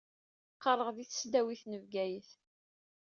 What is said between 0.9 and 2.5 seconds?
di tesdawit n Bgayet.